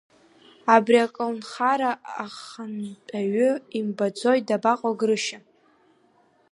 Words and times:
Абри 0.75 0.97
аколнхара 1.05 1.91
ахантәаҩы 2.23 3.49
имбаӡои, 3.77 4.39
дабаҟоу 4.47 4.95
Грышьа? 4.99 5.39